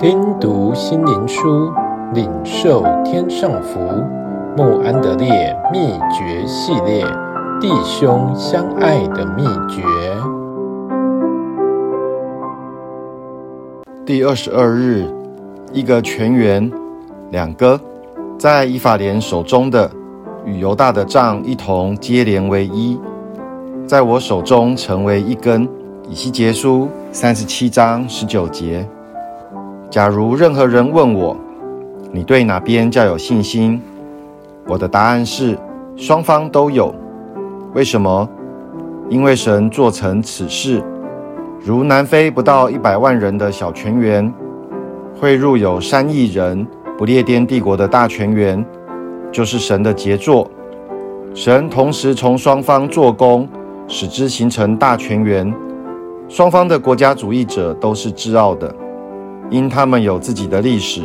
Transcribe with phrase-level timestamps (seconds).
[0.00, 1.70] 听读心灵书，
[2.14, 3.78] 领受天上福。
[4.56, 7.04] 穆安德烈秘诀系列：
[7.60, 9.82] 弟兄相爱的秘诀。
[14.06, 15.04] 第二十二日，
[15.70, 16.72] 一个全员，
[17.30, 17.78] 两哥，
[18.38, 19.90] 在以法莲手中的，
[20.46, 22.98] 与犹大的杖一同接连为一，
[23.86, 25.68] 在我手中成为一根。
[26.08, 28.88] 以西结书三十七章十九节。
[29.90, 31.36] 假如任何人问我，
[32.12, 33.82] 你对哪边较有信心？
[34.68, 35.58] 我的答案是
[35.96, 36.94] 双方都有。
[37.74, 38.28] 为什么？
[39.08, 40.80] 因为神做成此事，
[41.58, 44.32] 如南非不到一百万人的小泉源，
[45.20, 46.64] 汇入有三亿人
[46.96, 48.64] 不列颠帝国的大泉源，
[49.32, 50.48] 就是神的杰作。
[51.34, 53.48] 神同时从双方做工，
[53.88, 55.52] 使之形成大泉源。
[56.28, 58.72] 双方的国家主义者都是自傲的。
[59.50, 61.02] 因他们有自己的历史、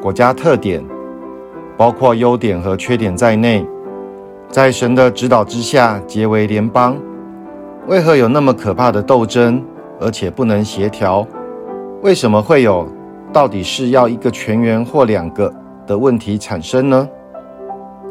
[0.00, 0.82] 国家特点，
[1.76, 3.66] 包括优点和缺点在内，
[4.48, 6.96] 在神的指导之下结为联邦。
[7.88, 9.60] 为何有那么可怕的斗争，
[10.00, 11.26] 而且不能协调？
[12.00, 12.86] 为什么会有
[13.32, 15.52] 到底是要一个全员或两个
[15.84, 17.08] 的问题产生呢？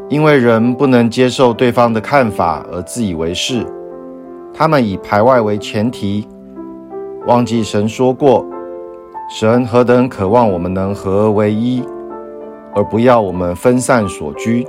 [0.09, 3.66] 因为人不能接受对方的看法而自以为是，
[4.54, 6.28] 他们以排外为前提，
[7.26, 8.46] 忘记神说过。
[9.30, 11.82] 神何等渴望我们能合而为一，
[12.76, 14.68] 而不要我们分散所居。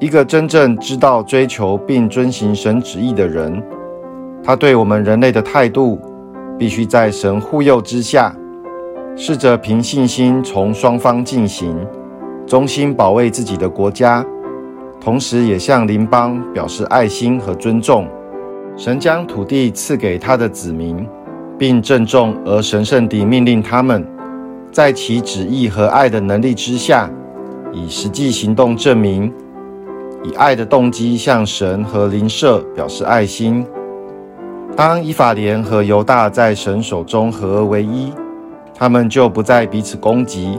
[0.00, 3.62] 一个真正知道追求并遵行神旨意的人，
[4.42, 6.00] 他对我们人类的态度，
[6.58, 8.34] 必须在神护佑之下，
[9.14, 11.76] 试着凭信心从双方进行，
[12.46, 14.24] 忠心保卫自己的国家，
[14.98, 18.08] 同时也向邻邦表示爱心和尊重。
[18.76, 21.06] 神将土地赐给他的子民。
[21.58, 24.06] 并郑重而神圣地命令他们，
[24.70, 27.10] 在其旨意和爱的能力之下，
[27.72, 29.32] 以实际行动证明，
[30.22, 33.66] 以爱的动机向神和灵舍表示爱心。
[34.76, 38.12] 当以法莲和犹大在神手中合而为一，
[38.72, 40.56] 他们就不再彼此攻击，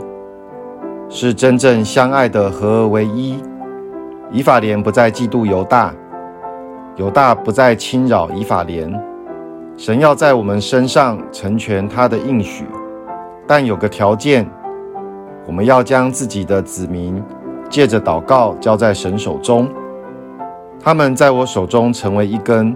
[1.07, 3.37] 是真正相爱的合而为一。
[4.31, 5.93] 以法莲不再嫉妒犹大，
[6.97, 9.08] 犹大不再侵扰以法莲。
[9.79, 12.65] 神要在我们身上成全他的应许，
[13.47, 14.45] 但有个条件，
[15.47, 17.23] 我们要将自己的子民
[17.69, 19.69] 借着祷告交在神手中，
[20.81, 22.75] 他们在我手中成为一根，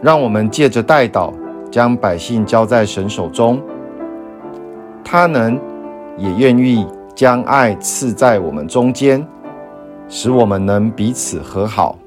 [0.00, 1.34] 让我们借着代祷
[1.70, 3.60] 将百姓交在神手中，
[5.04, 5.60] 他能
[6.16, 9.22] 也愿意将爱赐在我们中间，
[10.08, 11.98] 使我们能彼此和好。